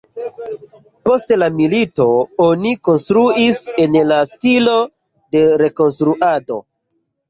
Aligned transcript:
Post 1.09 1.33
la 1.41 1.49
milito 1.59 2.07
oni 2.47 2.73
konstruis 2.89 3.63
en 3.87 4.01
la 4.15 4.21
stilo 4.35 4.77
de 5.41 5.49
rekonstruado. 5.67 6.65